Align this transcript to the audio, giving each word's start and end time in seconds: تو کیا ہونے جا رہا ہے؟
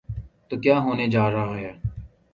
تو 0.49 0.55
کیا 0.59 0.77
ہونے 0.79 1.07
جا 1.07 1.29
رہا 1.31 1.57
ہے؟ 1.57 1.71